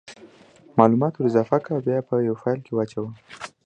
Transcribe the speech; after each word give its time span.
مالومات 0.77 1.13
ور 1.17 1.25
اضافه 1.27 1.57
که 1.63 1.71
او 1.73 1.81
بیا 1.85 1.95
یې 1.97 2.01
په 2.07 2.15
یو 2.27 2.35
فایل 2.41 2.59
کې 2.65 2.71
واچوه 2.75 3.09